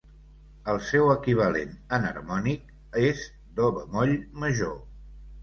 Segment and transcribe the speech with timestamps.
[0.71, 3.23] El seu equivalent enharmònic és
[3.61, 4.75] do bemoll major.